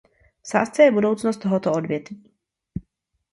V 0.43 0.47
sázce 0.47 0.83
je 0.83 0.91
budoucnost 0.91 1.37
tohoto 1.37 1.71
odvětví. 1.71 2.31